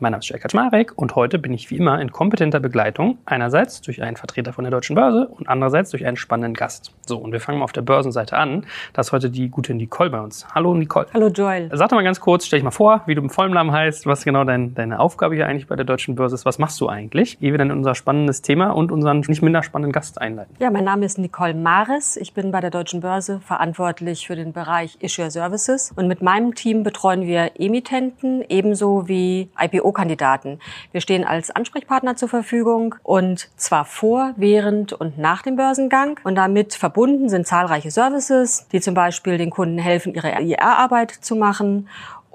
[0.00, 3.80] Mein Name ist Jörg Kaczmarek und heute bin ich wie immer in kompetenter Begleitung, einerseits
[3.80, 6.92] durch einen Vertreter von der Deutschen Börse und andererseits durch einen spannenden Gast.
[7.04, 8.64] So, und wir fangen mal auf der Börsenseite an.
[8.92, 10.46] Da ist heute die gute Nicole bei uns.
[10.54, 11.08] Hallo Nicole.
[11.12, 11.68] Hallo Joel.
[11.72, 14.06] Sag doch mal ganz kurz, stell dich mal vor, wie du im vollen Namen heißt,
[14.06, 16.44] was genau dein, deine Aufgabe hier eigentlich bei der Deutschen Börse ist.
[16.44, 17.36] Was machst du eigentlich?
[17.42, 20.54] Ehe wir dann unser spannendes Thema und unseren nicht minder spannenden Gast einleiten.
[20.60, 22.16] Ja, mein Name ist Nicole Mares.
[22.16, 26.54] Ich bin bei der Deutschen Börse verantwortlich für den Bereich Issuer Services und mit meinem
[26.54, 29.48] Team betreuen wir Emittenten ebenso wie
[29.88, 30.60] IPO-Kandidaten.
[30.92, 36.20] Wir stehen als Ansprechpartner zur Verfügung und zwar vor, während und nach dem Börsengang.
[36.24, 41.36] Und damit verbunden sind zahlreiche Services, die zum Beispiel den Kunden helfen, ihre IR-Arbeit zu
[41.36, 41.88] machen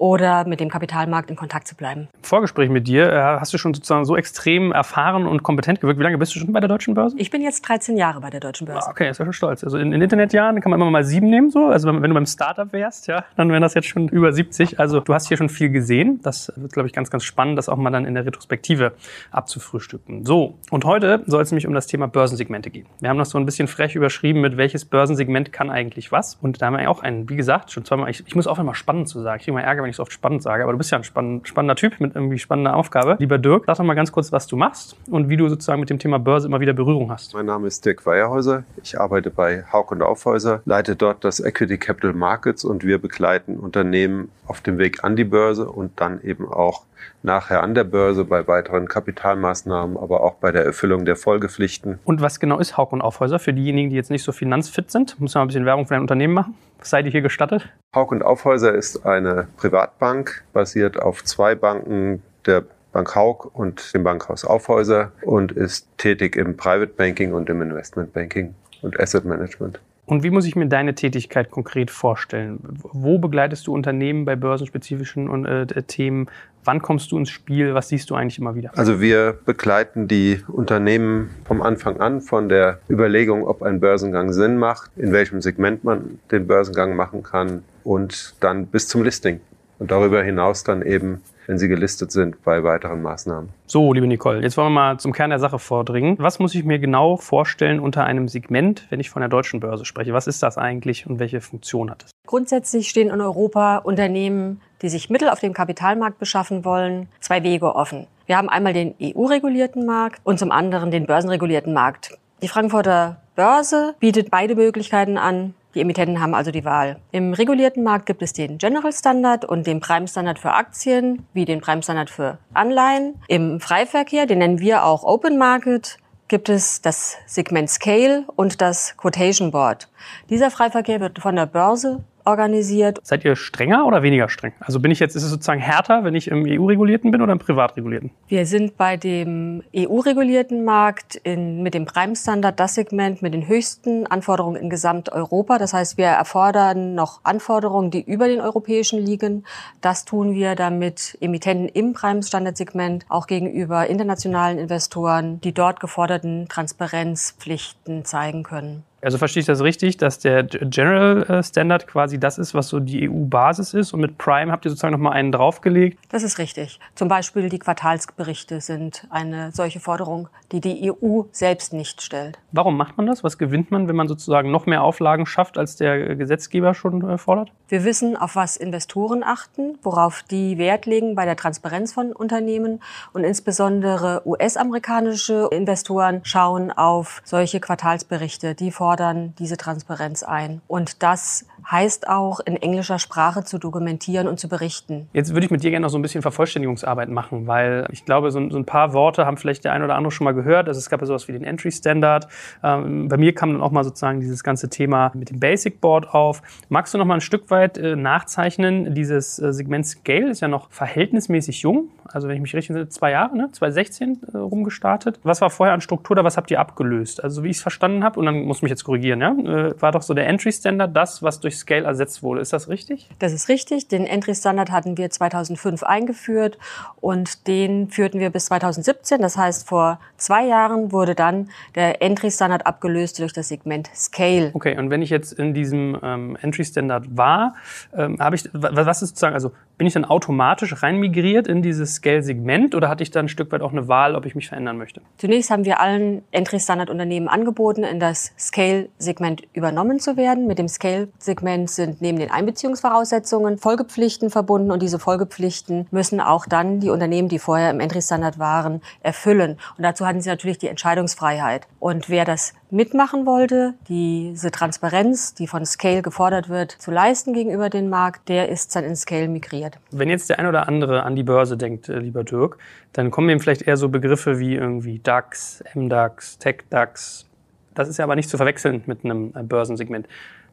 [0.04, 2.10] oder mit dem Kapitalmarkt in Kontakt zu bleiben.
[2.14, 5.98] Im Vorgespräch mit dir äh, hast du schon sozusagen so extrem erfahren und kompetent gewirkt.
[5.98, 7.16] Wie lange bist du schon bei der Deutschen Börse?
[7.18, 8.86] Ich bin jetzt 13 Jahre bei der Deutschen Börse.
[8.86, 9.64] Ah, okay, ist ja schon stolz.
[9.64, 11.68] Also in, in Internetjahren kann man immer mal sieben nehmen, so.
[11.68, 14.78] Also wenn, wenn du beim Startup wärst, ja, dann wären das jetzt schon über 70.
[14.78, 16.20] Also du hast hier schon viel gesehen.
[16.22, 18.92] Das wird, glaube ich, ganz, ganz spannend, das auch mal dann in der Retrospektive
[19.32, 20.26] abzufrühstücken.
[20.26, 22.88] So, und heute soll es nämlich um das Thema Börsensegmente gehen.
[23.00, 26.36] Wir haben das so ein bisschen frech überschrieben mit welches Börsensegment kann eigentlich was.
[26.42, 28.76] Und da haben wir auch einen, wie gesagt, schon zweimal, ich, ich muss auch immer
[28.76, 29.38] spannend zu sagen.
[29.38, 31.04] Ich kriege immer Ärger, wenn ich so oft spannend sage, aber du bist ja ein
[31.04, 33.16] spann spannender Typ mit irgendwie spannender Aufgabe.
[33.20, 35.90] Lieber Dirk, sag doch mal ganz kurz, was du machst und wie du sozusagen mit
[35.90, 37.34] dem Thema Börse immer wieder Berührung hast.
[37.34, 38.64] Mein Name ist Dirk Weierhäuser.
[38.82, 43.58] Ich arbeite bei Haug und Aufhäuser, leite dort das Equity Capital Markets und wir begleiten
[43.58, 46.84] Unternehmen auf dem Weg an die Börse und dann eben auch
[47.22, 52.00] nachher an der Börse bei weiteren Kapitalmaßnahmen, aber auch bei der Erfüllung der Folgepflichten.
[52.04, 55.20] Und was genau ist Haug und Aufhäuser für diejenigen, die jetzt nicht so finanzfit sind?
[55.20, 56.56] Muss man ein bisschen Werbung für dein Unternehmen machen?
[56.80, 57.70] Was seid ihr hier gestattet?
[57.96, 64.04] Haug und Aufhäuser ist eine Privatbank, basiert auf zwei Banken, der Bank Haug und dem
[64.04, 69.80] Bankhaus Aufhäuser und ist tätig im Private Banking und im Investment Banking und Asset Management.
[70.06, 72.60] Und wie muss ich mir deine Tätigkeit konkret vorstellen?
[72.62, 76.30] Wo begleitest du Unternehmen bei börsenspezifischen äh, Themen?
[76.66, 77.74] Wann kommst du ins Spiel?
[77.74, 78.72] Was siehst du eigentlich immer wieder?
[78.78, 84.58] Also wir begleiten die Unternehmen vom Anfang an, von der Überlegung, ob ein Börsengang Sinn
[84.58, 89.40] macht, in welchem Segment man den Börsengang machen kann und dann bis zum Listing.
[89.80, 93.50] Und darüber hinaus dann eben wenn sie gelistet sind bei weiteren Maßnahmen.
[93.66, 96.18] So, liebe Nicole, jetzt wollen wir mal zum Kern der Sache vordringen.
[96.20, 99.86] Was muss ich mir genau vorstellen unter einem Segment, wenn ich von der deutschen Börse
[99.86, 100.14] spreche?
[100.14, 102.12] Was ist das eigentlich und welche Funktion hat es?
[102.28, 107.76] Grundsätzlich stehen in Europa Unternehmen, die sich Mittel auf dem Kapitalmarkt beschaffen wollen, zwei Wege
[107.76, 108.08] offen.
[108.26, 112.18] Wir haben einmal den EU-regulierten Markt und zum anderen den börsenregulierten Markt.
[112.42, 115.56] Die Frankfurter Börse bietet beide Möglichkeiten an.
[115.76, 117.00] Die Emittenten haben also die Wahl.
[117.12, 121.46] Im regulierten Markt gibt es den General Standard und den Prime Standard für Aktien, wie
[121.46, 123.16] den Prime Standard für Anleihen.
[123.28, 125.98] Im Freiverkehr, den nennen wir auch Open Market,
[126.28, 129.90] gibt es das Segment Scale und das Quotation Board.
[130.30, 133.00] Dieser Freiverkehr wird von der Börse organisiert.
[133.04, 134.54] Seid ihr strenger oder weniger streng?
[134.60, 137.40] Also bin ich jetzt, ist es sozusagen härter, wenn ich im EU-regulierten bin oder im
[137.40, 138.12] privatregulierten?
[138.28, 144.08] Wir sind bei dem EU-regulierten Markt in, mit dem Prime-Standard das Segment mit den höchsten
[144.08, 145.58] Anforderungen in Gesamteuropa.
[145.58, 149.46] Das heißt, wir erfordern noch Anforderungen, die über den europäischen liegen.
[149.82, 158.06] Das tun wir, damit Emittenten im Prime-Standard-Segment auch gegenüber internationalen Investoren die dort geforderten Transparenzpflichten
[158.06, 158.84] zeigen können.
[159.04, 162.80] Also verstehe ich das richtig, dass der General äh, Standard quasi das ist, was so
[162.80, 166.00] die EU-Basis ist und mit Prime habt ihr sozusagen nochmal einen draufgelegt?
[166.10, 166.80] Das ist richtig.
[166.96, 172.40] Zum Beispiel die Quartalsberichte sind eine solche Forderung, die die EU selbst nicht stellt.
[172.54, 173.26] Warum macht man das?
[173.26, 177.18] Was gewinnt man, wenn man sozusagen noch mehr Auflagen schafft, als der Gesetzgeber schon äh,
[177.18, 177.52] fordert?
[177.68, 182.82] Wir wissen, auf was Investoren achten, worauf die Wert legen bei der Transparenz von Unternehmen
[183.12, 190.62] und insbesondere US-amerikanische Investoren schauen auf solche Quartalsberichte, die fordern fordern diese Transparenz ein.
[190.68, 195.10] Und das heißt auch in englischer Sprache zu dokumentieren und zu berichten.
[195.14, 198.30] Jetzt würde ich mit dir gerne noch so ein bisschen Vervollständigungsarbeit machen, weil ich glaube,
[198.30, 200.68] so, so ein paar Worte haben vielleicht der ein oder andere schon mal gehört.
[200.68, 202.28] Also es gab ja sowas wie den Entry Standard.
[202.64, 206.14] Ähm, bei mir kam dann auch mal sozusagen dieses ganze Thema mit dem Basic Board
[206.14, 206.44] auf.
[206.70, 208.94] Magst du noch mal ein Stück weit äh, nachzeichnen?
[208.94, 211.90] Dieses äh, Segment Scale ist ja noch verhältnismäßig jung.
[212.06, 213.50] Also wenn ich mich richtig erinnere, zwei Jahre, ne?
[213.52, 215.20] 2016 äh, rumgestartet.
[215.24, 216.24] Was war vorher an Struktur da?
[216.24, 217.24] Was habt ihr abgelöst?
[217.24, 219.92] Also wie ich es verstanden habe, und dann muss mich jetzt korrigieren, ja, äh, war
[219.92, 222.42] doch so der Entry Standard das, was durch Scale ersetzt wurde.
[222.42, 223.10] Ist das richtig?
[223.20, 223.88] Das ist richtig.
[223.88, 226.58] Den Entry-Standard hatten wir 2005 eingeführt
[227.02, 229.22] und den führten wir bis 2017.
[229.22, 234.52] Das heißt, vor zwei Jahren wurde dann der Entry-Standard abgelöst durch das Segment Scale.
[234.54, 237.56] Okay, und wenn ich jetzt in diesem ähm, Entry-Standard war,
[237.96, 242.76] ähm, habe ich, was ist sozusagen, also bin ich dann automatisch reinmigriert in dieses Scale-Segment
[242.76, 245.02] oder hatte ich dann ein Stück weit auch eine Wahl, ob ich mich verändern möchte?
[245.18, 248.34] Zunächst haben wir allen Entry-Standard-Unternehmen angeboten, in das
[248.64, 250.48] Scale-Segment übernommen zu werden.
[250.48, 256.80] Mit dem Scale-Segment sind neben den Einbeziehungsvoraussetzungen Folgepflichten verbunden und diese Folgepflichten müssen auch dann
[256.80, 259.58] die Unternehmen, die vorher im Entry-Standard waren, erfüllen.
[259.78, 261.68] Und dazu hatten sie natürlich die Entscheidungsfreiheit.
[261.80, 267.70] Und wer das mitmachen wollte, diese Transparenz, die von Scale gefordert wird, zu leisten gegenüber
[267.70, 269.78] dem Markt, der ist dann in Scale migriert.
[269.92, 272.58] Wenn jetzt der ein oder andere an die Börse denkt, äh, lieber Dirk,
[272.94, 277.26] dann kommen ihm vielleicht eher so Begriffe wie irgendwie DAX, MDAX, TechDAX.
[277.76, 280.08] Das ist ja aber nicht zu verwechseln mit einem äh, Börsensegment.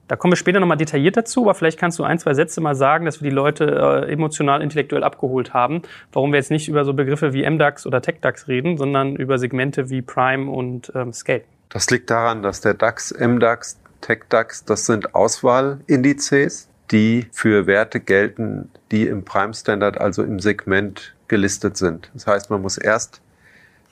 [0.08, 2.74] Da kommen wir später nochmal detailliert dazu, aber vielleicht kannst du ein, zwei Sätze mal
[2.74, 3.64] sagen, dass wir die Leute
[4.08, 5.82] äh, emotional, intellektuell abgeholt haben,
[6.12, 9.88] warum wir jetzt nicht über so Begriffe wie MDAX oder TechDAX reden, sondern über Segmente
[9.88, 11.42] wie Prime und ähm, Scale.
[11.68, 18.68] Das liegt daran, dass der DAX, MDAX, TechDAX, das sind Auswahlindizes, die für Werte gelten,
[18.90, 22.10] die im Prime Standard, also im Segment gelistet sind.
[22.14, 23.20] Das heißt, man muss erst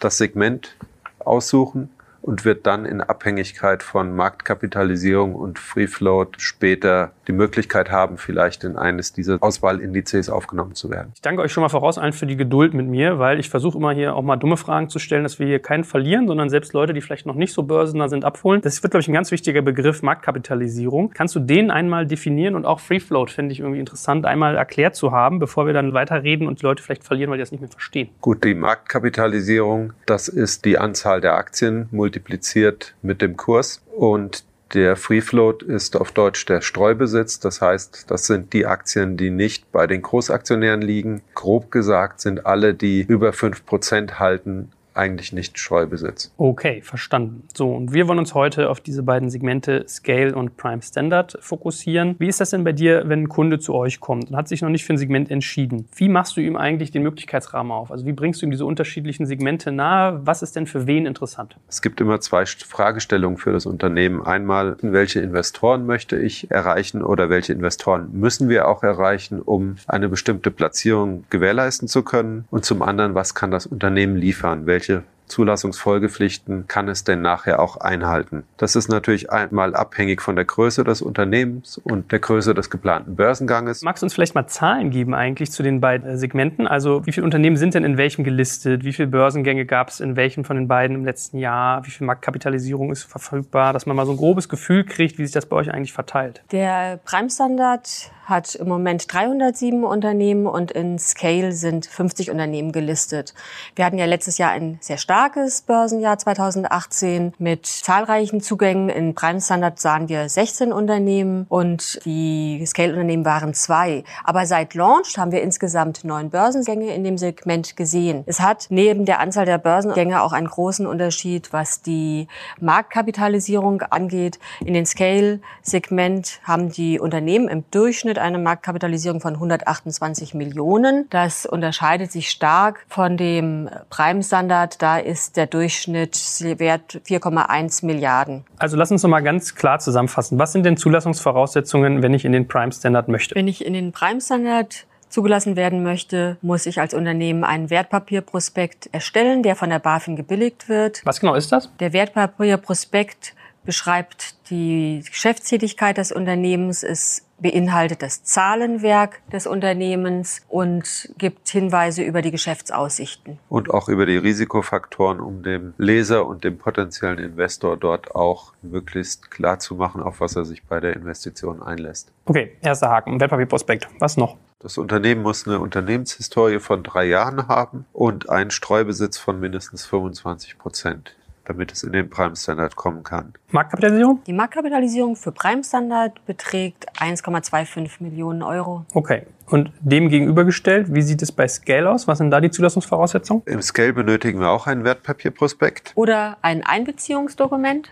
[0.00, 0.76] das Segment
[1.20, 1.90] aussuchen
[2.22, 8.64] und wird dann in Abhängigkeit von Marktkapitalisierung und Free Float später die Möglichkeit haben, vielleicht
[8.64, 11.12] in eines dieser Auswahlindizes aufgenommen zu werden.
[11.14, 13.78] Ich danke euch schon mal voraus allen für die Geduld mit mir, weil ich versuche
[13.78, 16.72] immer hier auch mal dumme Fragen zu stellen, dass wir hier keinen verlieren, sondern selbst
[16.72, 18.60] Leute, die vielleicht noch nicht so börsennah sind, abholen.
[18.62, 21.10] Das wird, glaube ich, ein ganz wichtiger Begriff, Marktkapitalisierung.
[21.12, 24.94] Kannst du den einmal definieren und auch Free Float finde ich irgendwie interessant, einmal erklärt
[24.94, 27.60] zu haben, bevor wir dann weiterreden und die Leute vielleicht verlieren, weil die das nicht
[27.60, 28.08] mehr verstehen.
[28.20, 34.96] Gut, die Marktkapitalisierung, das ist die Anzahl der Aktien multipliziert mit dem Kurs und der
[34.96, 37.38] Free Float ist auf Deutsch der Streubesitz.
[37.40, 41.22] Das heißt, das sind die Aktien, die nicht bei den Großaktionären liegen.
[41.34, 46.32] Grob gesagt sind alle, die über fünf Prozent halten, eigentlich nicht Streubesitz.
[46.36, 47.44] Okay, verstanden.
[47.54, 52.16] So, und wir wollen uns heute auf diese beiden Segmente Scale und Prime Standard fokussieren.
[52.18, 54.62] Wie ist das denn bei dir, wenn ein Kunde zu euch kommt und hat sich
[54.62, 55.88] noch nicht für ein Segment entschieden?
[55.94, 57.90] Wie machst du ihm eigentlich den Möglichkeitsrahmen auf?
[57.90, 60.20] Also wie bringst du ihm diese unterschiedlichen Segmente nahe?
[60.24, 61.56] Was ist denn für wen interessant?
[61.68, 64.22] Es gibt immer zwei Fragestellungen für das Unternehmen.
[64.22, 70.08] Einmal, welche Investoren möchte ich erreichen oder welche Investoren müssen wir auch erreichen, um eine
[70.08, 72.46] bestimmte Platzierung gewährleisten zu können?
[72.50, 74.66] Und zum anderen, was kann das Unternehmen liefern?
[74.66, 78.44] Welche welche Zulassungsfolgepflichten kann es denn nachher auch einhalten?
[78.56, 83.14] Das ist natürlich einmal abhängig von der Größe des Unternehmens und der Größe des geplanten
[83.14, 83.82] Börsenganges.
[83.82, 86.66] Magst du uns vielleicht mal Zahlen geben eigentlich zu den beiden Segmenten?
[86.66, 88.84] Also wie viele Unternehmen sind denn in welchem gelistet?
[88.84, 91.84] Wie viele Börsengänge gab es in welchem von den beiden im letzten Jahr?
[91.84, 93.74] Wie viel Marktkapitalisierung ist verfügbar?
[93.74, 96.42] Dass man mal so ein grobes Gefühl kriegt, wie sich das bei euch eigentlich verteilt.
[96.52, 103.34] Der Prime Standard hat im Moment 307 Unternehmen und in Scale sind 50 Unternehmen gelistet.
[103.74, 108.90] Wir hatten ja letztes Jahr ein sehr starkes Börsenjahr 2018 mit zahlreichen Zugängen.
[108.90, 114.04] In Prime Standard sahen wir 16 Unternehmen und die Scale-Unternehmen waren zwei.
[114.24, 118.24] Aber seit Launch haben wir insgesamt neun Börsengänge in dem Segment gesehen.
[118.26, 122.28] Es hat neben der Anzahl der Börsengänge auch einen großen Unterschied, was die
[122.60, 124.38] Marktkapitalisierung angeht.
[124.60, 131.08] In den Scale-Segment haben die Unternehmen im Durchschnitt mit einer Marktkapitalisierung von 128 Millionen.
[131.10, 134.82] Das unterscheidet sich stark von dem Prime-Standard.
[134.82, 138.44] Da ist der Durchschnittswert 4,1 Milliarden.
[138.58, 140.38] Also lass uns noch mal ganz klar zusammenfassen.
[140.38, 143.36] Was sind denn Zulassungsvoraussetzungen, wenn ich in den Prime-Standard möchte?
[143.36, 149.44] Wenn ich in den Prime-Standard zugelassen werden möchte, muss ich als Unternehmen einen Wertpapierprospekt erstellen,
[149.44, 151.02] der von der BaFin gebilligt wird.
[151.04, 151.70] Was genau ist das?
[151.78, 161.48] Der Wertpapierprospekt beschreibt die Geschäftstätigkeit des Unternehmens, es beinhaltet das Zahlenwerk des Unternehmens und gibt
[161.48, 163.38] Hinweise über die Geschäftsaussichten.
[163.48, 169.30] Und auch über die Risikofaktoren, um dem Leser und dem potenziellen Investor dort auch möglichst
[169.30, 172.12] klar zu machen, auf was er sich bei der Investition einlässt.
[172.24, 173.88] Okay, erster Haken, Wertpapierprospekt.
[173.98, 174.36] Was noch?
[174.60, 180.58] Das Unternehmen muss eine Unternehmenshistorie von drei Jahren haben und einen Streubesitz von mindestens 25
[180.58, 181.14] Prozent
[181.48, 183.32] damit es in den Prime Standard kommen kann.
[183.50, 184.22] Marktkapitalisierung?
[184.26, 188.84] Die Marktkapitalisierung für Prime Standard beträgt 1,25 Millionen Euro.
[188.92, 189.22] Okay.
[189.46, 192.06] Und dem gegenübergestellt, wie sieht es bei Scale aus?
[192.06, 193.42] Was sind da die Zulassungsvoraussetzungen?
[193.46, 195.92] Im Scale benötigen wir auch ein Wertpapierprospekt.
[195.94, 197.90] Oder ein Einbeziehungsdokument.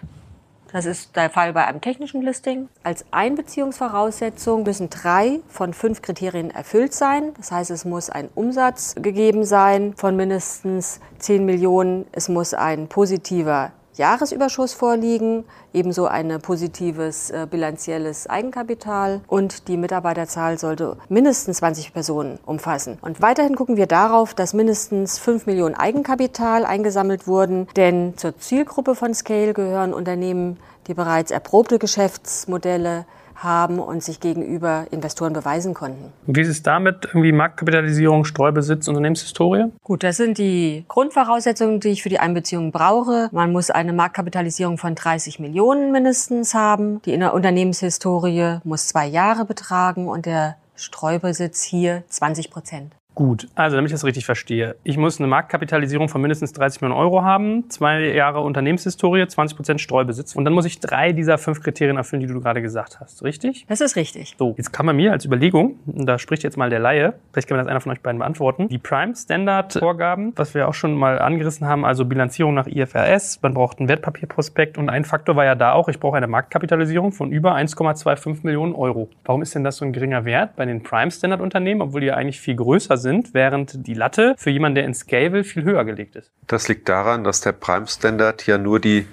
[0.77, 2.69] Das ist der Fall bei einem technischen Listing.
[2.83, 7.33] Als Einbeziehungsvoraussetzung müssen drei von fünf Kriterien erfüllt sein.
[7.39, 12.05] Das heißt, es muss ein Umsatz gegeben sein von mindestens 10 Millionen.
[12.13, 20.59] Es muss ein positiver Jahresüberschuss vorliegen, ebenso ein positives äh, bilanzielles Eigenkapital und die Mitarbeiterzahl
[20.59, 22.99] sollte mindestens 20 Personen umfassen.
[23.01, 28.95] Und weiterhin gucken wir darauf, dass mindestens 5 Millionen Eigenkapital eingesammelt wurden, denn zur Zielgruppe
[28.95, 36.13] von Scale gehören Unternehmen, die bereits erprobte Geschäftsmodelle haben und sich gegenüber Investoren beweisen konnten.
[36.27, 37.05] Wie ist es damit?
[37.07, 39.67] Irgendwie Marktkapitalisierung, Streubesitz, Unternehmenshistorie?
[39.83, 43.29] Gut, das sind die Grundvoraussetzungen, die ich für die Einbeziehung brauche.
[43.33, 47.01] Man muss eine Marktkapitalisierung von 30 Millionen mindestens haben.
[47.03, 52.96] Die Unternehmenshistorie muss zwei Jahre betragen und der Streubesitz hier 20 Prozent.
[53.17, 54.77] Gut, also damit ich das richtig verstehe.
[54.85, 59.81] Ich muss eine Marktkapitalisierung von mindestens 30 Millionen Euro haben, zwei Jahre Unternehmenshistorie, 20 Prozent
[59.81, 63.25] Streubesitz und dann muss ich drei dieser fünf Kriterien erfüllen, die du gerade gesagt hast,
[63.25, 63.65] richtig?
[63.71, 64.35] Das ist richtig.
[64.39, 67.57] So, jetzt kann man mir als Überlegung, da spricht jetzt mal der Laie, vielleicht kann
[67.57, 70.95] mir das einer von euch beiden beantworten, die Prime Standard Vorgaben, was wir auch schon
[70.95, 75.47] mal angerissen haben, also Bilanzierung nach IFRS, man braucht ein Wertpapierprospekt und ein Faktor war
[75.47, 79.09] ja da auch, ich brauche eine Marktkapitalisierung von über 1,25 Millionen Euro.
[79.25, 82.09] Warum ist denn das so ein geringer Wert bei den Prime Standard Unternehmen, obwohl die
[82.09, 83.06] ja eigentlich viel größer sind?
[83.07, 86.33] Sind, während die Latte für jemanden, der in Scale will, viel höher gelegt ist.
[86.49, 89.07] Das liegt daran, dass der Prime Standard ja nur die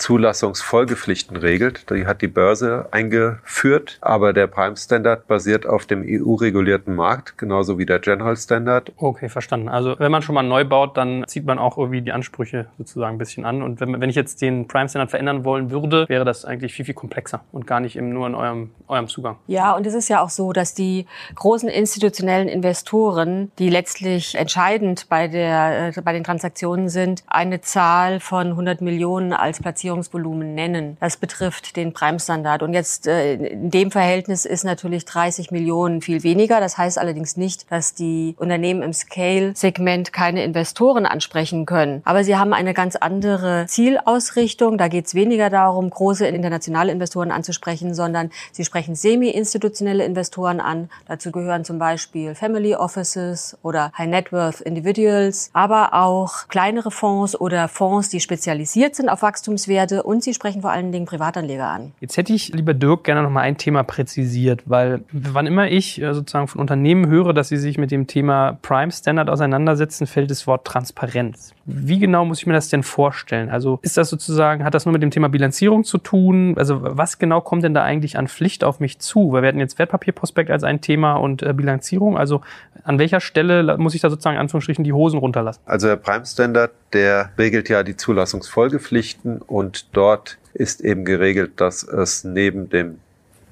[0.00, 1.90] Zulassungsfolgepflichten regelt.
[1.90, 7.78] Die hat die Börse eingeführt, aber der Prime Standard basiert auf dem EU-regulierten Markt, genauso
[7.78, 8.92] wie der General Standard.
[8.96, 9.68] Okay, verstanden.
[9.68, 13.16] Also wenn man schon mal neu baut, dann zieht man auch irgendwie die Ansprüche sozusagen
[13.16, 13.62] ein bisschen an.
[13.62, 16.86] Und wenn, wenn ich jetzt den Prime Standard verändern wollen würde, wäre das eigentlich viel,
[16.86, 19.36] viel komplexer und gar nicht eben nur in eurem, eurem Zugang.
[19.46, 25.08] Ja, und es ist ja auch so, dass die großen institutionellen Investoren, die letztlich entscheidend
[25.08, 30.54] bei, der, äh, bei den Transaktionen sind, eine Zahl von 100 Millionen als Platzierung Finanzierungsvolumen
[30.54, 30.96] nennen.
[31.00, 32.62] Das betrifft den Prime-Standard.
[32.62, 36.60] Und jetzt äh, in dem Verhältnis ist natürlich 30 Millionen viel weniger.
[36.60, 42.02] Das heißt allerdings nicht, dass die Unternehmen im Scale-Segment keine Investoren ansprechen können.
[42.04, 44.78] Aber sie haben eine ganz andere Zielausrichtung.
[44.78, 50.90] Da geht es weniger darum, große internationale Investoren anzusprechen, sondern sie sprechen semi-institutionelle Investoren an.
[51.08, 57.38] Dazu gehören zum Beispiel Family Offices oder High Net Worth Individuals, aber auch kleinere Fonds
[57.38, 61.66] oder Fonds, die spezialisiert sind auf Wachstumswerte Werte und Sie sprechen vor allen Dingen Privatanleger
[61.66, 61.92] an.
[62.00, 66.00] Jetzt hätte ich, lieber Dirk, gerne noch mal ein Thema präzisiert, weil wann immer ich
[66.02, 70.30] äh, sozusagen von Unternehmen höre, dass sie sich mit dem Thema Prime Standard auseinandersetzen, fällt
[70.30, 71.54] das Wort Transparenz.
[71.66, 73.50] Wie genau muss ich mir das denn vorstellen?
[73.50, 76.54] Also ist das sozusagen, hat das nur mit dem Thema Bilanzierung zu tun?
[76.56, 79.32] Also was genau kommt denn da eigentlich an Pflicht auf mich zu?
[79.32, 82.16] Weil wir hatten jetzt Wertpapierprospekt als ein Thema und äh, Bilanzierung.
[82.16, 82.40] Also
[82.82, 85.60] an welcher Stelle muss ich da sozusagen in Anführungsstrichen die Hosen runterlassen?
[85.66, 91.82] Also der Prime Standard, der regelt ja die Zulassungsfolgepflichten und dort ist eben geregelt, dass
[91.82, 92.98] es neben dem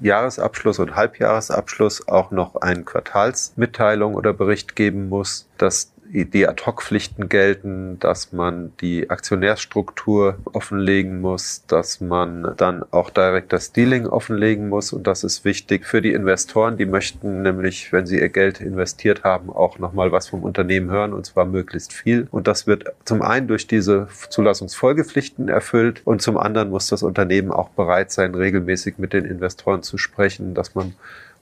[0.01, 7.99] Jahresabschluss und Halbjahresabschluss auch noch eine Quartalsmitteilung oder Bericht geben muss, dass die Ad-Hoc-Pflichten gelten,
[8.01, 14.93] dass man die Aktionärsstruktur offenlegen muss, dass man dann auch direkt das Dealing offenlegen muss.
[14.93, 19.25] Und das ist wichtig für die Investoren, die möchten nämlich, wenn sie ihr Geld investiert
[19.25, 22.27] haben, auch nochmal was vom Unternehmen hören und zwar möglichst viel.
[22.31, 27.51] Und das wird zum einen durch diese Zulassungsfolgepflichten erfüllt und zum anderen muss das Unternehmen
[27.51, 30.95] auch bereit sein, regelmäßig mit den Investoren zu sprechen, dass man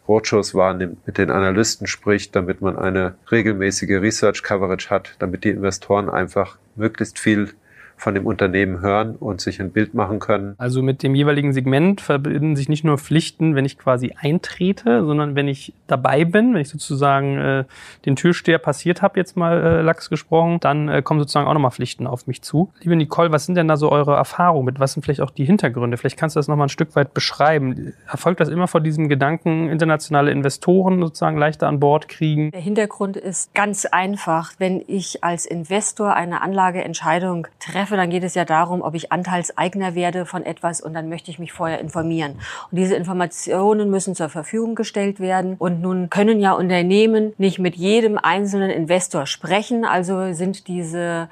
[0.08, 5.50] Roadshows wahrnimmt, mit den Analysten spricht, damit man eine regelmäßige Research Coverage hat, damit die
[5.50, 7.54] Investoren einfach möglichst viel
[7.96, 10.54] von dem Unternehmen hören und sich ein Bild machen können.
[10.58, 15.34] Also mit dem jeweiligen Segment verbinden sich nicht nur Pflichten, wenn ich quasi eintrete, sondern
[15.34, 17.64] wenn ich dabei bin, wenn ich sozusagen äh,
[18.04, 21.70] den Türsteher passiert habe, jetzt mal äh, Lachs gesprochen, dann äh, kommen sozusagen auch nochmal
[21.70, 22.70] Pflichten auf mich zu.
[22.80, 24.78] Liebe Nicole, was sind denn da so eure Erfahrungen mit?
[24.78, 25.96] Was sind vielleicht auch die Hintergründe?
[25.96, 27.94] Vielleicht kannst du das nochmal ein Stück weit beschreiben.
[28.10, 32.50] Erfolgt das immer vor diesem Gedanken, internationale Investoren sozusagen leichter an Bord kriegen?
[32.50, 34.52] Der Hintergrund ist ganz einfach.
[34.58, 39.12] Wenn ich als Investor eine Anlageentscheidung treffe, treffe, dann geht es ja darum, ob ich
[39.12, 42.32] Anteilseigner werde von etwas und dann möchte ich mich vorher informieren.
[42.70, 45.54] Und diese Informationen müssen zur Verfügung gestellt werden.
[45.58, 49.84] Und nun können ja Unternehmen nicht mit jedem einzelnen Investor sprechen.
[49.84, 51.28] Also sind diese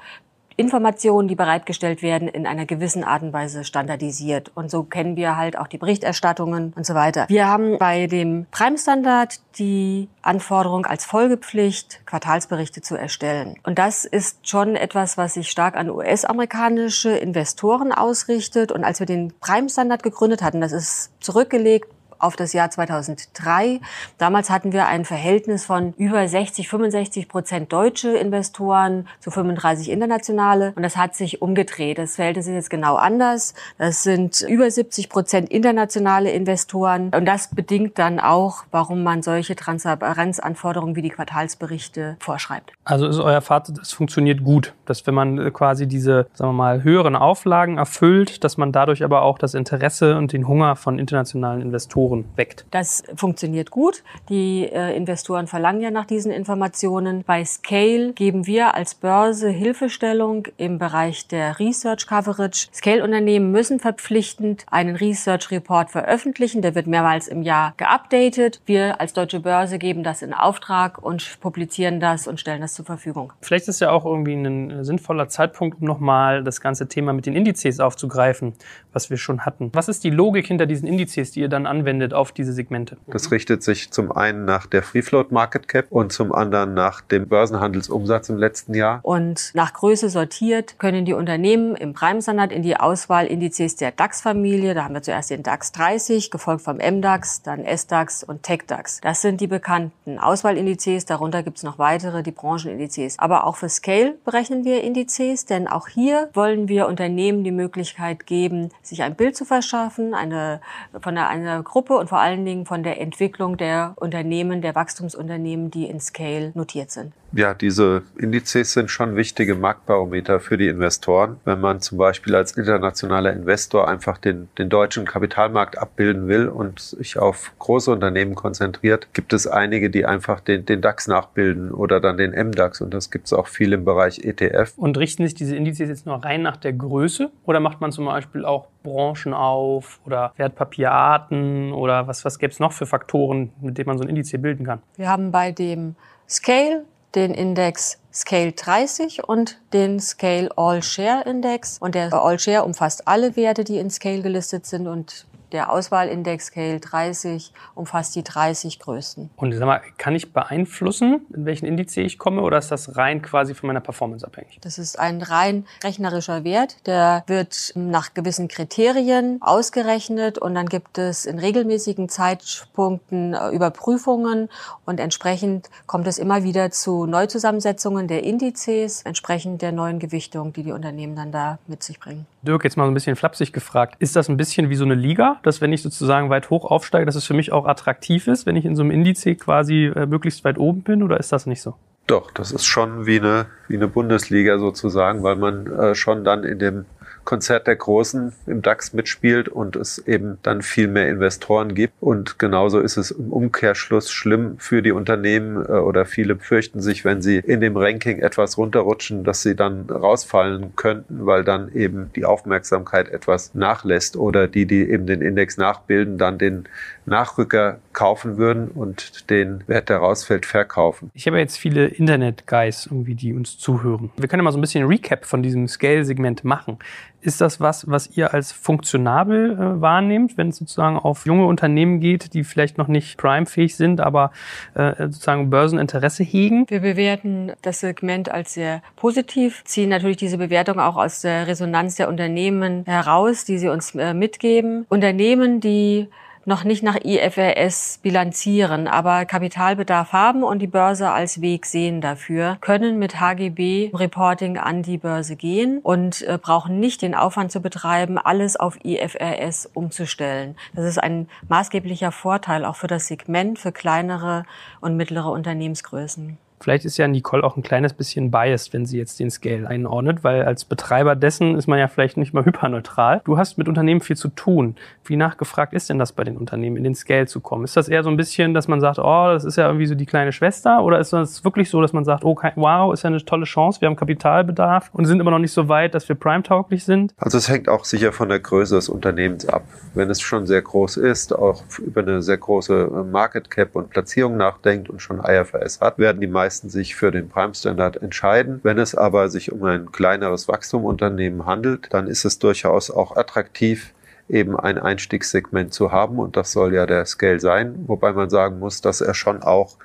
[0.57, 4.51] Informationen, die bereitgestellt werden, in einer gewissen Art und Weise standardisiert.
[4.55, 7.25] Und so kennen wir halt auch die Berichterstattungen und so weiter.
[7.27, 13.55] Wir haben bei dem Prime-Standard die Anforderung als Folgepflicht, Quartalsberichte zu erstellen.
[13.63, 18.71] Und das ist schon etwas, was sich stark an US-amerikanische Investoren ausrichtet.
[18.71, 21.94] Und als wir den Prime-Standard gegründet hatten, das ist zurückgelegt
[22.25, 23.79] auf das Jahr 2003.
[24.17, 30.73] Damals hatten wir ein Verhältnis von über 60, 65 Prozent deutsche Investoren zu 35 internationale.
[30.75, 31.97] Und das hat sich umgedreht.
[31.97, 33.53] Das Verhältnis ist jetzt genau anders.
[33.77, 37.11] Das sind über 70 Prozent internationale Investoren.
[37.15, 42.73] Und das bedingt dann auch, warum man solche Transparenzanforderungen wie die Quartalsberichte vorschreibt.
[42.83, 46.83] Also ist euer Fazit, es funktioniert gut, dass wenn man quasi diese, sagen wir mal,
[46.83, 51.61] höheren Auflagen erfüllt, dass man dadurch aber auch das Interesse und den Hunger von internationalen
[51.61, 52.65] Investoren weckt.
[52.71, 54.03] Das funktioniert gut.
[54.29, 57.23] Die äh, Investoren verlangen ja nach diesen Informationen.
[57.25, 62.67] Bei Scale geben wir als Börse Hilfestellung im Bereich der Research Coverage.
[62.73, 66.61] Scale-Unternehmen müssen verpflichtend einen Research Report veröffentlichen.
[66.61, 68.61] Der wird mehrmals im Jahr geupdatet.
[68.65, 72.85] Wir als Deutsche Börse geben das in Auftrag und publizieren das und stellen das zur
[72.85, 73.33] Verfügung.
[73.41, 77.35] Vielleicht ist ja auch irgendwie ein sinnvoller Zeitpunkt, um nochmal das ganze Thema mit den
[77.35, 78.53] Indizes aufzugreifen,
[78.93, 79.71] was wir schon hatten.
[79.73, 82.97] Was ist die Logik hinter diesen Indizes, die ihr dann anwendet auf diese Segmente?
[83.07, 87.01] Das richtet sich zum einen nach der Free Float Market Cap und zum anderen nach
[87.01, 88.99] dem Börsenhandelsumsatz im letzten Jahr.
[89.03, 94.73] Und nach Größe sortiert können die Unternehmen im Prime Standard in die Auswahlindizes der DAX-Familie,
[94.73, 98.99] da haben wir zuerst den DAX 30, gefolgt vom MDAX, dann SDAX und TechDAX.
[99.01, 103.19] Das sind die bekannten Auswahlindizes, darunter gibt es noch weitere, die Branchenindizes.
[103.19, 108.25] Aber auch für Scale berechnen wir Indizes, denn auch hier wollen wir Unternehmen die Möglichkeit
[108.25, 110.61] geben, sich ein Bild zu verschaffen, eine,
[110.99, 115.69] von einer, einer Gruppe und vor allen Dingen von der Entwicklung der Unternehmen, der Wachstumsunternehmen,
[115.69, 117.13] die in Scale notiert sind.
[117.35, 121.35] Ja, diese Indizes sind schon wichtige Marktbarometer für die Investoren.
[121.43, 126.79] Wenn man zum Beispiel als internationaler Investor einfach den, den deutschen Kapitalmarkt abbilden will und
[126.79, 131.99] sich auf große Unternehmen konzentriert, gibt es einige, die einfach den, den DAX nachbilden oder
[131.99, 134.71] dann den MDAX und das gibt es auch viel im Bereich ETF.
[134.77, 138.05] Und richten sich diese Indizes jetzt nur rein nach der Größe oder macht man zum
[138.05, 143.77] Beispiel auch Branchen auf oder Wertpapierarten oder was, was gäbe es noch für Faktoren, mit
[143.77, 144.81] denen man so ein Indiz bilden kann?
[144.95, 145.95] Wir haben bei dem
[146.29, 151.77] Scale den Index Scale 30 und den Scale All Share Index.
[151.79, 156.47] Und der All Share umfasst alle Werte, die in Scale gelistet sind und der Auswahlindex
[156.47, 159.29] Scale 30 umfasst die 30 größten.
[159.35, 163.21] Und sag mal, kann ich beeinflussen, in welchen Indiz ich komme, oder ist das rein
[163.21, 164.59] quasi von meiner Performance abhängig?
[164.61, 166.85] Das ist ein rein rechnerischer Wert.
[166.85, 174.49] Der wird nach gewissen Kriterien ausgerechnet und dann gibt es in regelmäßigen Zeitpunkten äh, Überprüfungen
[174.85, 180.63] und entsprechend kommt es immer wieder zu Neuzusammensetzungen der Indizes, entsprechend der neuen Gewichtung, die
[180.63, 182.25] die Unternehmen dann da mit sich bringen.
[182.45, 183.95] Dirk, jetzt mal so ein bisschen flapsig gefragt.
[183.99, 187.05] Ist das ein bisschen wie so eine Liga, dass wenn ich sozusagen weit hoch aufsteige,
[187.05, 190.05] dass es für mich auch attraktiv ist, wenn ich in so einem Indiz quasi äh,
[190.05, 191.75] möglichst weit oben bin oder ist das nicht so?
[192.07, 196.43] Doch, das ist schon wie eine, wie eine Bundesliga sozusagen, weil man äh, schon dann
[196.43, 196.85] in dem
[197.25, 201.95] Konzert der Großen im DAX mitspielt und es eben dann viel mehr Investoren gibt.
[201.99, 207.03] Und genauso ist es im Umkehrschluss schlimm für die Unternehmen äh, oder viele fürchten sich,
[207.03, 212.11] wenn sie in dem Ranking etwas runterrutschen, dass sie dann rausfallen könnten, weil dann eben
[212.15, 216.65] die Aufmerksamkeit etwas nachlässt oder die, die eben den Index nachbilden, dann den
[217.05, 221.11] Nachrücker kaufen würden und den Wert, der rausfällt, verkaufen.
[221.13, 224.11] Ich habe jetzt viele Internet-Guys irgendwie, die uns zuhören.
[224.17, 226.79] Wir können ja mal so ein bisschen Recap von diesem Scale-Segment machen.
[227.21, 231.99] Ist das was, was ihr als funktionabel äh, wahrnehmt, wenn es sozusagen auf junge Unternehmen
[231.99, 234.31] geht, die vielleicht noch nicht prime-fähig sind, aber
[234.75, 236.69] äh, sozusagen Börseninteresse hegen?
[236.69, 241.95] Wir bewerten das Segment als sehr positiv, ziehen natürlich diese Bewertung auch aus der Resonanz
[241.95, 244.85] der Unternehmen heraus, die sie uns äh, mitgeben.
[244.89, 246.09] Unternehmen, die
[246.45, 252.57] noch nicht nach IFRS bilanzieren, aber Kapitalbedarf haben und die Börse als Weg sehen dafür,
[252.61, 257.61] können mit HGB Reporting an die Börse gehen und äh, brauchen nicht den Aufwand zu
[257.61, 260.55] betreiben, alles auf IFRS umzustellen.
[260.73, 264.45] Das ist ein maßgeblicher Vorteil auch für das Segment, für kleinere
[264.81, 266.37] und mittlere Unternehmensgrößen.
[266.59, 270.23] Vielleicht ist ja Nicole auch ein kleines bisschen biased, wenn sie jetzt den Scale einordnet,
[270.23, 273.21] weil als Betreiber dessen ist man ja vielleicht nicht mal hyperneutral.
[273.25, 274.75] Du hast mit Unternehmen viel zu tun.
[275.03, 277.65] Wie nachgefragt ist denn das bei den Unternehmen, in den Scale zu kommen?
[277.65, 279.95] Ist das eher so ein bisschen, dass man sagt, oh, das ist ja irgendwie so
[279.95, 280.83] die kleine Schwester?
[280.83, 283.81] Oder ist das wirklich so, dass man sagt, oh, wow, ist ja eine tolle Chance,
[283.81, 287.13] wir haben Kapitalbedarf und sind immer noch nicht so weit, dass wir prime-tauglich sind?
[287.17, 289.63] Also es hängt auch sicher von der Größe des Unternehmens ab.
[289.93, 294.37] Wenn es schon sehr groß ist, auch über eine sehr große Market Cap und Platzierung
[294.37, 298.59] nachdenkt und schon IFRS hat, werden die meisten meisten sich für den Prime Standard entscheiden.
[298.61, 303.93] Wenn es aber sich um ein kleineres Wachstumunternehmen handelt, dann ist es durchaus auch attraktiv,
[304.29, 308.59] eben ein Einstiegssegment zu haben und das soll ja der Scale sein, wobei man sagen
[308.59, 309.77] muss, dass er schon auch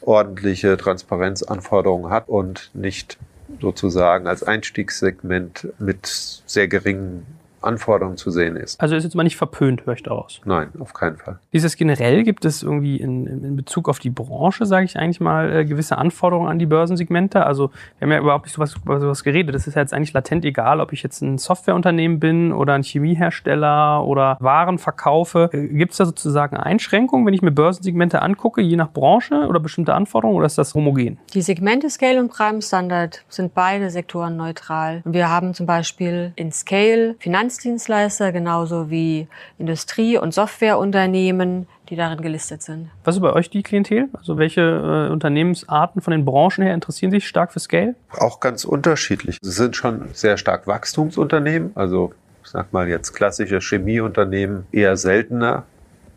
[0.00, 3.18] ordentliche Transparenzanforderungen hat und nicht
[3.60, 6.06] sozusagen als Einstiegssegment mit
[6.46, 7.26] sehr geringen
[7.62, 8.80] Anforderungen zu sehen ist.
[8.80, 10.40] Also ist jetzt mal nicht verpönt, höre ich daraus.
[10.44, 11.38] Nein, auf keinen Fall.
[11.50, 12.22] Wie ist es generell?
[12.22, 15.98] Gibt es irgendwie in, in Bezug auf die Branche, sage ich eigentlich mal, äh, gewisse
[15.98, 17.44] Anforderungen an die Börsensegmente?
[17.44, 19.54] Also wir haben ja überhaupt nicht sowas, über sowas geredet.
[19.54, 22.82] Das ist ja jetzt eigentlich latent egal, ob ich jetzt ein Softwareunternehmen bin oder ein
[22.82, 25.50] Chemiehersteller oder Waren verkaufe.
[25.52, 29.60] Äh, Gibt es da sozusagen Einschränkungen, wenn ich mir Börsensegmente angucke, je nach Branche oder
[29.60, 31.18] bestimmte Anforderungen oder ist das homogen?
[31.34, 35.02] Die Segmente Scale und Prime Standard sind beide sektorenneutral.
[35.04, 37.16] Wir haben zum Beispiel in Scale
[37.50, 39.26] Finanzdienstleister genauso wie
[39.58, 42.90] Industrie- und Softwareunternehmen, die darin gelistet sind.
[43.02, 44.08] Was ist bei euch die Klientel?
[44.12, 47.96] Also welche äh, Unternehmensarten von den Branchen her interessieren sich stark für Scale?
[48.16, 49.38] Auch ganz unterschiedlich.
[49.42, 52.12] Sie sind schon sehr stark Wachstumsunternehmen, also
[52.44, 55.64] ich sag mal jetzt klassische Chemieunternehmen eher seltener,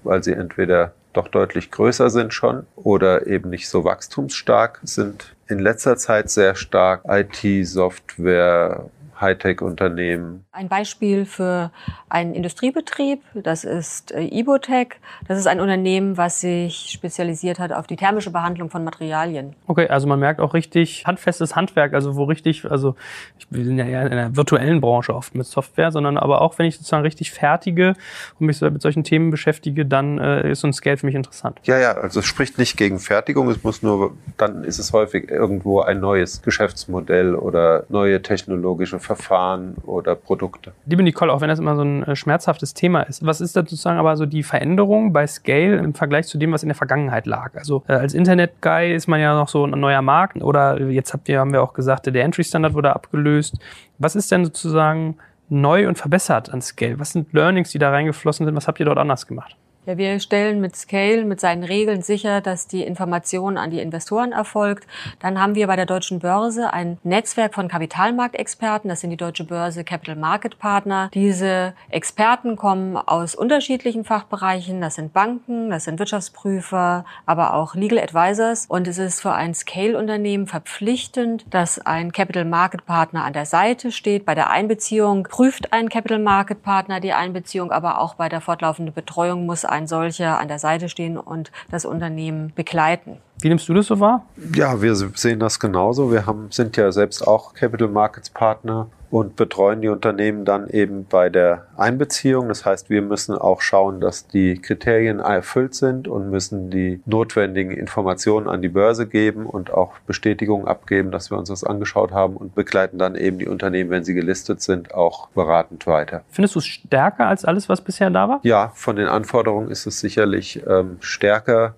[0.04, 5.36] weil sie entweder doch deutlich größer sind schon oder eben nicht so wachstumsstark sind.
[5.48, 8.86] In letzter Zeit sehr stark IT, Software,
[9.24, 10.46] Hightech-Unternehmen.
[10.52, 11.72] Ein Beispiel für
[12.10, 15.00] einen Industriebetrieb, das ist äh, Ibotech.
[15.28, 19.56] Das ist ein Unternehmen, was sich spezialisiert hat auf die thermische Behandlung von Materialien.
[19.66, 22.96] Okay, also man merkt auch richtig handfestes Handwerk, also wo richtig, also
[23.40, 26.60] ich, wir sind ja eher in einer virtuellen Branche oft mit Software, sondern aber auch
[26.60, 27.96] wenn ich sozusagen richtig fertige
[28.40, 31.16] und mich so mit solchen Themen beschäftige, dann äh, ist so ein Scale für mich
[31.16, 31.60] interessant.
[31.64, 35.32] Ja, ja, also es spricht nicht gegen Fertigung, es muss nur, dann ist es häufig
[35.32, 40.74] irgendwo ein neues Geschäftsmodell oder neue technologische Verfahren oder Produkte.
[40.86, 43.62] Liebe Nicole, auch wenn das immer so ein äh, schmerzhaftes Thema ist, was ist da
[43.62, 47.26] sozusagen aber so die Veränderung bei Scale im Vergleich zu dem, was in der Vergangenheit
[47.26, 47.56] lag?
[47.56, 51.30] Also äh, als Internet-Guy ist man ja noch so ein neuer Markt oder jetzt habt
[51.30, 53.60] ihr, haben wir auch gesagt, der Entry-Standard wurde abgelöst.
[54.00, 55.18] Was ist denn sozusagen
[55.50, 57.00] neu und verbessert an Scale?
[57.00, 58.56] Was sind Learnings, die da reingeflossen sind?
[58.56, 59.56] Was habt ihr dort anders gemacht?
[59.86, 64.32] Ja, wir stellen mit Scale, mit seinen Regeln sicher, dass die Information an die Investoren
[64.32, 64.88] erfolgt.
[65.20, 68.88] Dann haben wir bei der Deutschen Börse ein Netzwerk von Kapitalmarktexperten.
[68.88, 71.10] Das sind die Deutsche Börse Capital Market Partner.
[71.14, 74.80] Diese Experten kommen aus unterschiedlichen Fachbereichen.
[74.80, 78.68] Das sind Banken, das sind Wirtschaftsprüfer, aber auch Legal Advisors.
[78.68, 83.92] Und es ist für ein Scale-Unternehmen verpflichtend, dass ein Capital Market Partner an der Seite
[83.92, 84.26] steht.
[84.26, 88.94] Bei der Einbeziehung prüft ein Capital Market Partner die Einbeziehung, aber auch bei der fortlaufenden
[88.94, 93.18] Betreuung muss ein solcher an der Seite stehen und das Unternehmen begleiten.
[93.42, 94.26] Wie nimmst du das so wahr?
[94.56, 96.12] Ja, wir sehen das genauso.
[96.12, 101.06] Wir haben, sind ja selbst auch Capital Markets Partner und betreuen die Unternehmen dann eben
[101.06, 102.48] bei der Einbeziehung.
[102.48, 107.70] Das heißt, wir müssen auch schauen, dass die Kriterien erfüllt sind und müssen die notwendigen
[107.70, 112.36] Informationen an die Börse geben und auch Bestätigungen abgeben, dass wir uns das angeschaut haben
[112.36, 116.24] und begleiten dann eben die Unternehmen, wenn sie gelistet sind, auch beratend weiter.
[116.32, 118.40] Findest du es stärker als alles, was bisher da war?
[118.42, 121.76] Ja, von den Anforderungen ist es sicherlich ähm, stärker.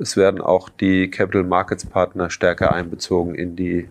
[0.00, 3.88] Es werden auch die Capital Markets Partner stärker einbezogen in die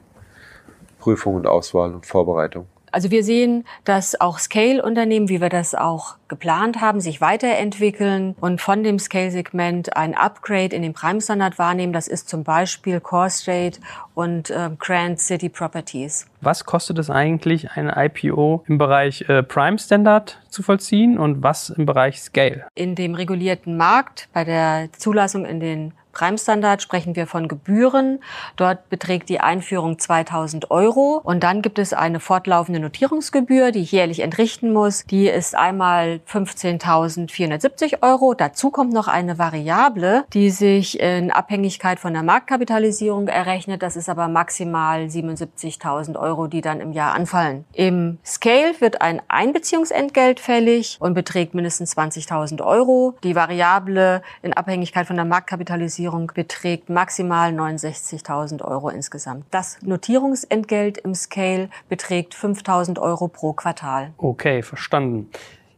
[0.99, 2.67] Prüfung und Auswahl und Vorbereitung.
[2.91, 8.61] Also wir sehen, dass auch Scale-Unternehmen, wie wir das auch geplant haben, sich weiterentwickeln und
[8.61, 11.93] von dem Scale-Segment ein Upgrade in den Prime-Standard wahrnehmen.
[11.93, 13.79] Das ist zum Beispiel Core State
[14.13, 16.25] und äh, Grand City Properties.
[16.41, 21.69] Was kostet es eigentlich, eine IPO im Bereich äh, Prime Standard zu vollziehen und was
[21.69, 22.65] im Bereich Scale?
[22.75, 28.19] In dem regulierten Markt, bei der Zulassung in den Prime-Standard sprechen wir von Gebühren.
[28.55, 31.21] Dort beträgt die Einführung 2000 Euro.
[31.23, 35.05] Und dann gibt es eine fortlaufende Notierungsgebühr, die ich jährlich entrichten muss.
[35.05, 38.33] Die ist einmal 15.470 Euro.
[38.33, 43.81] Dazu kommt noch eine Variable, die sich in Abhängigkeit von der Marktkapitalisierung errechnet.
[43.81, 47.65] Das ist aber maximal 77.000 Euro, die dann im Jahr anfallen.
[47.73, 53.15] Im Scale wird ein Einbeziehungsentgelt fällig und beträgt mindestens 20.000 Euro.
[53.23, 59.45] Die Variable in Abhängigkeit von der Marktkapitalisierung Finanzierung beträgt maximal 69.000 Euro insgesamt.
[59.51, 64.11] Das Notierungsentgelt im Scale beträgt 5.000 Euro pro Quartal.
[64.17, 65.29] Okay, verstanden.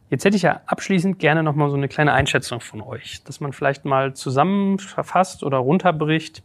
[0.08, 3.40] Jetzt hätte ich ja abschließend gerne noch mal so eine kleine Einschätzung von euch, dass
[3.40, 6.42] man vielleicht mal zusammenfasst oder runterbricht.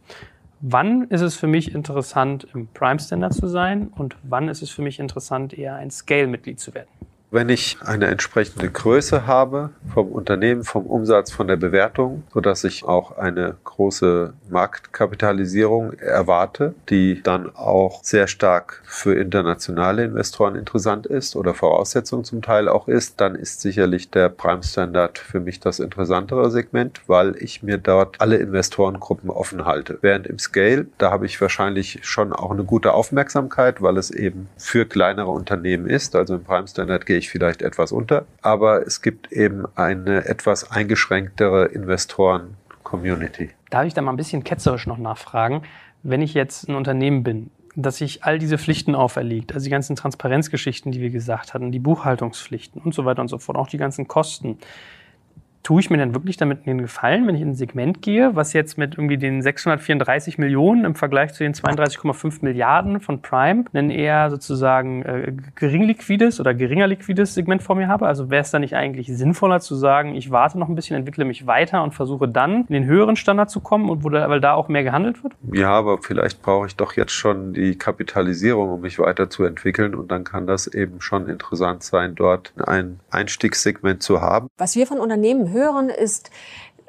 [0.60, 4.68] Wann ist es für mich interessant, im Prime Standard zu sein und wann ist es
[4.70, 6.88] für mich interessant, eher ein Scale-Mitglied zu werden?
[7.32, 12.64] Wenn ich eine entsprechende Größe habe vom Unternehmen, vom Umsatz, von der Bewertung, so dass
[12.64, 21.06] ich auch eine große Marktkapitalisierung erwarte, die dann auch sehr stark für internationale Investoren interessant
[21.06, 25.60] ist oder Voraussetzung zum Teil auch ist, dann ist sicherlich der Prime Standard für mich
[25.60, 29.98] das interessantere Segment, weil ich mir dort alle Investorengruppen offen halte.
[30.00, 34.48] Während im Scale, da habe ich wahrscheinlich schon auch eine gute Aufmerksamkeit, weil es eben
[34.56, 36.16] für kleinere Unternehmen ist.
[36.16, 40.70] Also im Prime Standard gehe ich vielleicht etwas unter, aber es gibt eben eine etwas
[40.70, 43.50] eingeschränktere Investoren-Community.
[43.70, 45.62] Darf ich da mal ein bisschen ketzerisch noch nachfragen?
[46.02, 49.96] Wenn ich jetzt ein Unternehmen bin, dass sich all diese Pflichten auferlegt, also die ganzen
[49.96, 53.78] Transparenzgeschichten, die wir gesagt hatten, die Buchhaltungspflichten und so weiter und so fort, auch die
[53.78, 54.58] ganzen Kosten
[55.62, 58.52] tue ich mir denn wirklich damit einen Gefallen, wenn ich in ein Segment gehe, was
[58.52, 63.90] jetzt mit irgendwie den 634 Millionen im Vergleich zu den 32,5 Milliarden von Prime ein
[63.90, 68.06] eher sozusagen äh, geringliquides oder geringer liquides Segment vor mir habe?
[68.06, 71.24] Also wäre es da nicht eigentlich sinnvoller zu sagen, ich warte noch ein bisschen, entwickle
[71.24, 74.40] mich weiter und versuche dann in den höheren Standard zu kommen und wo da, weil
[74.40, 75.34] da auch mehr gehandelt wird?
[75.52, 80.24] Ja, aber vielleicht brauche ich doch jetzt schon die Kapitalisierung, um mich weiterzuentwickeln und dann
[80.24, 84.48] kann das eben schon interessant sein, dort ein Einstiegssegment zu haben.
[84.56, 86.30] Was wir von Unternehmen hören, ist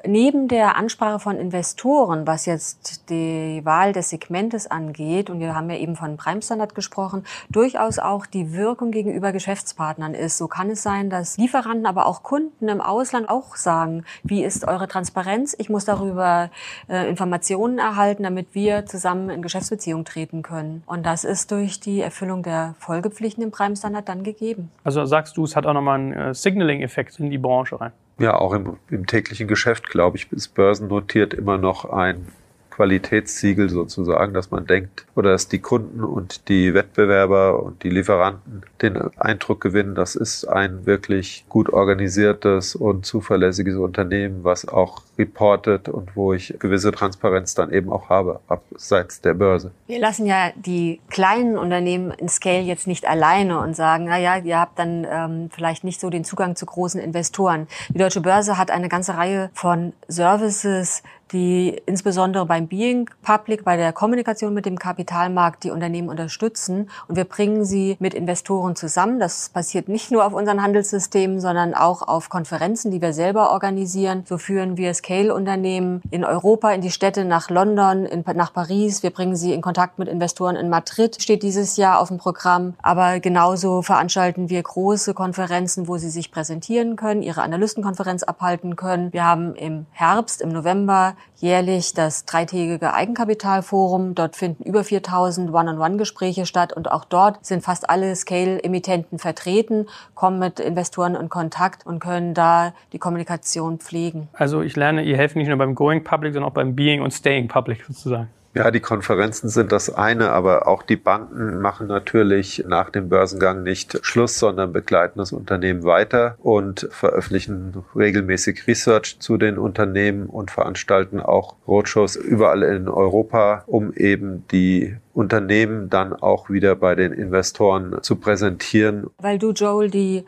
[0.06, 5.70] neben der Ansprache von Investoren, was jetzt die Wahl des Segmentes angeht, und wir haben
[5.70, 10.38] ja eben von Prime Standard gesprochen, durchaus auch die Wirkung gegenüber Geschäftspartnern ist.
[10.38, 14.66] So kann es sein, dass Lieferanten, aber auch Kunden im Ausland auch sagen, wie ist
[14.66, 15.54] eure Transparenz?
[15.58, 16.50] Ich muss darüber
[16.88, 20.82] äh, Informationen erhalten, damit wir zusammen in Geschäftsbeziehung treten können.
[20.86, 24.70] Und das ist durch die Erfüllung der Folgepflichten im Prime Standard dann gegeben.
[24.84, 27.92] Also sagst du, es hat auch nochmal einen äh, Signaling-Effekt in die Branche rein?
[28.18, 32.28] Ja, auch im, im täglichen Geschäft, glaube ich, ist börsennotiert immer noch ein
[32.72, 38.62] Qualitätssiegel sozusagen, dass man denkt oder dass die Kunden und die Wettbewerber und die Lieferanten
[38.80, 45.88] den Eindruck gewinnen, das ist ein wirklich gut organisiertes und zuverlässiges Unternehmen, was auch reportet
[45.88, 49.70] und wo ich gewisse Transparenz dann eben auch habe, abseits der Börse.
[49.86, 54.38] Wir lassen ja die kleinen Unternehmen in Scale jetzt nicht alleine und sagen, na ja,
[54.38, 57.68] ihr habt dann ähm, vielleicht nicht so den Zugang zu großen Investoren.
[57.90, 63.76] Die Deutsche Börse hat eine ganze Reihe von Services, die insbesondere beim Being Public, bei
[63.76, 66.90] der Kommunikation mit dem Kapitalmarkt die Unternehmen unterstützen.
[67.08, 69.18] Und wir bringen sie mit Investoren zusammen.
[69.18, 74.24] Das passiert nicht nur auf unseren Handelssystemen, sondern auch auf Konferenzen, die wir selber organisieren.
[74.26, 79.02] So führen wir Scale-Unternehmen in Europa, in die Städte, nach London, in, nach Paris.
[79.02, 82.74] Wir bringen sie in Kontakt mit Investoren in Madrid, steht dieses Jahr auf dem Programm.
[82.82, 89.12] Aber genauso veranstalten wir große Konferenzen, wo sie sich präsentieren können, ihre Analystenkonferenz abhalten können.
[89.12, 94.14] Wir haben im Herbst, im November jährlich das dreitägige Eigenkapitalforum.
[94.14, 100.38] Dort finden über 4000 One-on-One-Gespräche statt und auch dort sind fast alle Scale-Emittenten vertreten, kommen
[100.38, 104.28] mit Investoren in Kontakt und können da die Kommunikation pflegen.
[104.32, 107.12] Also ich lerne, ihr helft nicht nur beim Going Public, sondern auch beim Being und
[107.12, 108.28] Staying Public sozusagen.
[108.54, 113.62] Ja, die Konferenzen sind das eine, aber auch die Banken machen natürlich nach dem Börsengang
[113.62, 120.50] nicht Schluss, sondern begleiten das Unternehmen weiter und veröffentlichen regelmäßig Research zu den Unternehmen und
[120.50, 127.14] veranstalten auch Roadshows überall in Europa, um eben die Unternehmen dann auch wieder bei den
[127.14, 129.06] Investoren zu präsentieren.
[129.16, 130.26] Weil du, Joel, die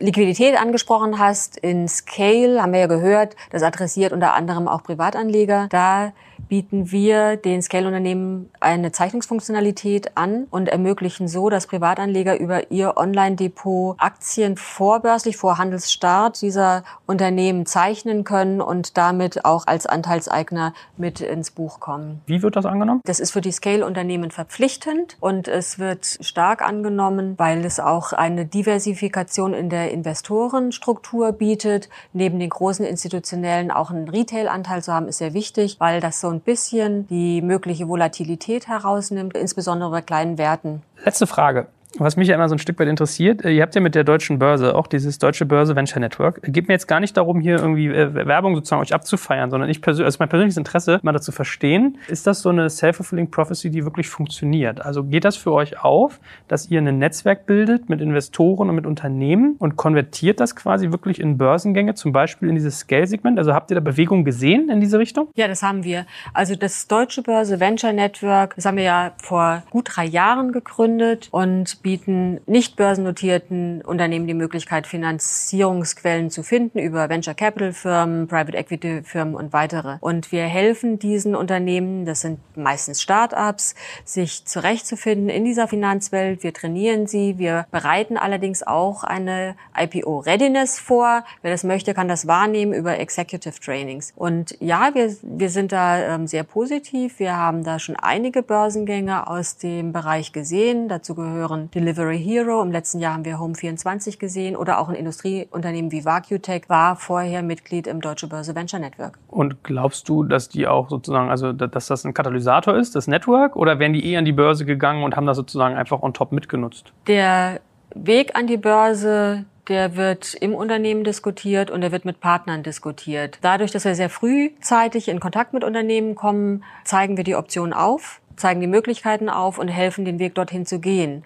[0.00, 5.68] Liquidität angesprochen hast, in Scale haben wir ja gehört, das adressiert unter anderem auch Privatanleger.
[5.70, 6.12] Da
[6.48, 13.96] bieten wir den Scale-Unternehmen eine Zeichnungsfunktionalität an und ermöglichen so, dass Privatanleger über ihr Online-Depot
[13.98, 21.50] Aktien vorbörslich vor Handelsstart dieser Unternehmen zeichnen können und damit auch als Anteilseigner mit ins
[21.50, 22.20] Buch kommen.
[22.26, 23.00] Wie wird das angenommen?
[23.04, 28.46] Das ist für die Scale-Unternehmen verpflichtend und es wird stark angenommen, weil es auch eine
[28.46, 31.88] Diversifikation in der Investorenstruktur bietet.
[32.12, 36.29] Neben den großen institutionellen auch einen Retail-Anteil zu haben, ist sehr wichtig, weil das so
[36.30, 40.82] ein bisschen die mögliche Volatilität herausnimmt, insbesondere bei kleinen Werten.
[41.04, 41.66] Letzte Frage
[41.98, 44.04] was mich ja immer so ein Stück weit interessiert, äh, ihr habt ja mit der
[44.04, 46.40] deutschen Börse auch dieses deutsche Börse Venture Network.
[46.42, 49.82] Geht mir jetzt gar nicht darum, hier irgendwie äh, Werbung sozusagen euch abzufeiern, sondern ich
[49.82, 53.84] persönlich, also mein persönliches Interesse, mal dazu verstehen, ist das so eine self-fulfilling prophecy, die
[53.84, 54.84] wirklich funktioniert?
[54.84, 58.86] Also geht das für euch auf, dass ihr ein Netzwerk bildet mit Investoren und mit
[58.86, 63.38] Unternehmen und konvertiert das quasi wirklich in Börsengänge, zum Beispiel in dieses Scale-Segment?
[63.38, 65.28] Also habt ihr da Bewegung gesehen in diese Richtung?
[65.34, 66.06] Ja, das haben wir.
[66.34, 71.28] Also das deutsche Börse Venture Network, das haben wir ja vor gut drei Jahren gegründet
[71.30, 78.56] und bieten nicht börsennotierten Unternehmen die Möglichkeit, Finanzierungsquellen zu finden über Venture Capital Firmen, Private
[78.56, 79.96] Equity Firmen und weitere.
[80.00, 86.42] Und wir helfen diesen Unternehmen, das sind meistens Start-ups, sich zurechtzufinden in dieser Finanzwelt.
[86.42, 87.38] Wir trainieren sie.
[87.38, 91.24] Wir bereiten allerdings auch eine IPO Readiness vor.
[91.42, 94.12] Wer das möchte, kann das wahrnehmen über Executive Trainings.
[94.16, 97.18] Und ja, wir, wir sind da ähm, sehr positiv.
[97.18, 100.88] Wir haben da schon einige Börsengänge aus dem Bereich gesehen.
[100.88, 102.62] Dazu gehören Delivery Hero.
[102.62, 107.42] Im letzten Jahr haben wir Home24 gesehen oder auch ein Industrieunternehmen wie VacuTech war vorher
[107.42, 109.18] Mitglied im Deutsche Börse Venture Network.
[109.28, 113.56] Und glaubst du, dass die auch sozusagen, also dass das ein Katalysator ist, das Network,
[113.56, 116.32] oder wären die eh an die Börse gegangen und haben das sozusagen einfach on top
[116.32, 116.92] mitgenutzt?
[117.06, 117.60] Der
[117.94, 123.38] Weg an die Börse, der wird im Unternehmen diskutiert und der wird mit Partnern diskutiert.
[123.42, 128.20] Dadurch, dass wir sehr frühzeitig in Kontakt mit Unternehmen kommen, zeigen wir die Option auf
[128.40, 131.24] zeigen die Möglichkeiten auf und helfen, den Weg dorthin zu gehen.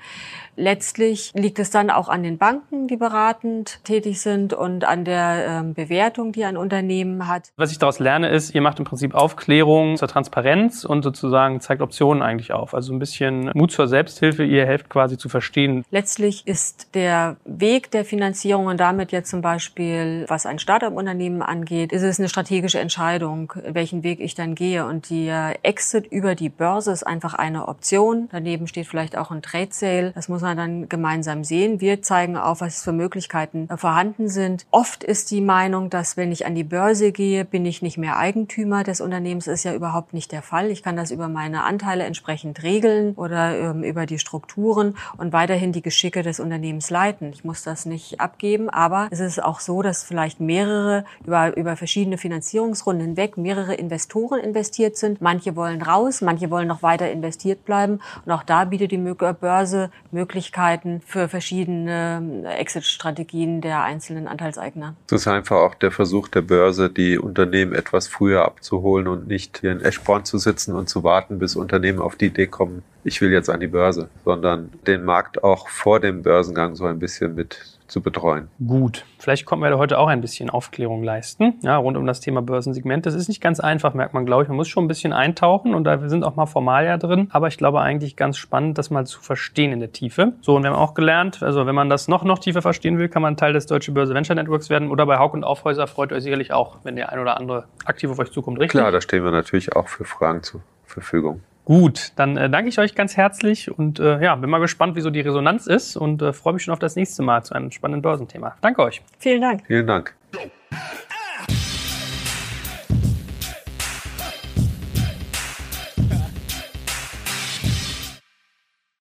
[0.57, 5.47] Letztlich liegt es dann auch an den Banken, die beratend tätig sind und an der
[5.49, 7.53] ähm, Bewertung, die ein Unternehmen hat.
[7.57, 11.83] Was ich daraus lerne, ist, ihr macht im Prinzip Aufklärung zur Transparenz und sozusagen zeigt
[11.83, 12.75] Optionen eigentlich auf.
[12.75, 15.85] Also ein bisschen Mut zur Selbsthilfe, ihr helft quasi zu verstehen.
[15.91, 21.93] Letztlich ist der Weg der Finanzierung und damit jetzt zum Beispiel, was ein Startup-Unternehmen angeht,
[21.93, 24.87] ist es eine strategische Entscheidung, welchen Weg ich dann gehe.
[24.87, 28.29] Und der Exit über die Börse ist einfach eine Option.
[28.31, 30.13] Daneben steht vielleicht auch ein Trade Sale.
[30.15, 31.81] Das muss man dann gemeinsam sehen.
[31.81, 34.67] Wir zeigen auf, was für Möglichkeiten äh, vorhanden sind.
[34.71, 38.17] Oft ist die Meinung, dass wenn ich an die Börse gehe, bin ich nicht mehr
[38.17, 39.47] Eigentümer des Unternehmens.
[39.47, 40.71] Ist ja überhaupt nicht der Fall.
[40.71, 45.73] Ich kann das über meine Anteile entsprechend regeln oder ähm, über die Strukturen und weiterhin
[45.73, 47.33] die Geschicke des Unternehmens leiten.
[47.33, 51.77] Ich muss das nicht abgeben, aber es ist auch so, dass vielleicht mehrere über, über
[51.77, 55.21] verschiedene Finanzierungsrunden hinweg mehrere Investoren investiert sind.
[55.21, 59.91] Manche wollen raus, manche wollen noch weiter investiert bleiben und auch da bietet die Börse
[60.11, 64.97] Möglichkeiten, Möglichkeiten für verschiedene ähm, Exit-Strategien der einzelnen Anteilseigner.
[65.07, 69.59] Das ist einfach auch der Versuch der Börse, die Unternehmen etwas früher abzuholen und nicht
[69.61, 73.21] hier in Eschborn zu sitzen und zu warten, bis Unternehmen auf die Idee kommen, ich
[73.21, 77.37] will jetzt an die Börse, sondern den Markt auch vor dem Börsengang so ein bisschen
[77.37, 78.49] mit zu betreuen.
[78.67, 82.43] Gut, vielleicht konnten wir heute auch ein bisschen Aufklärung leisten, ja, rund um das Thema
[82.43, 83.07] Börsensegment.
[83.07, 84.49] Das ist nicht ganz einfach, merkt man, glaube ich.
[84.49, 87.29] Man muss schon ein bisschen eintauchen und da sind auch mal Formalia drin.
[87.31, 90.33] Aber ich glaube eigentlich ganz spannend, das mal zu verstehen in der Tiefe.
[90.41, 93.09] So, und wir haben auch gelernt, also wenn man das noch, noch tiefer verstehen will,
[93.09, 96.13] kann man Teil des Deutsche Börse Venture Networks werden oder bei Haug und Aufhäuser freut
[96.13, 98.81] euch sicherlich auch, wenn der ein oder andere aktiv auf euch zukommt, richtig?
[98.81, 101.43] Klar, da stehen wir natürlich auch für Fragen zur Verfügung.
[101.65, 105.11] Gut, dann äh, danke ich euch ganz herzlich und äh, ja, bin mal gespannt, wieso
[105.11, 108.03] die Resonanz ist und äh, freue mich schon auf das nächste Mal zu einem spannenden
[108.03, 108.57] Börsenthema.
[108.61, 109.01] Danke euch.
[109.19, 109.63] Vielen Dank.
[109.67, 110.15] Vielen Dank.